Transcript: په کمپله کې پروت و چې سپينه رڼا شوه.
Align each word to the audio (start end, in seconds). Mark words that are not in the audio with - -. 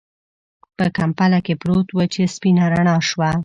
په 0.77 0.85
کمپله 0.97 1.39
کې 1.45 1.53
پروت 1.61 1.87
و 1.93 1.99
چې 2.13 2.21
سپينه 2.33 2.65
رڼا 2.73 2.97
شوه. 3.09 3.31